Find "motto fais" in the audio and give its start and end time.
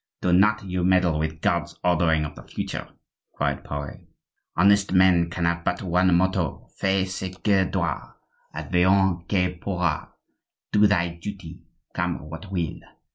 6.15-7.11